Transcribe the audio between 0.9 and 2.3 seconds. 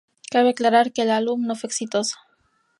que el álbum no fue exitoso.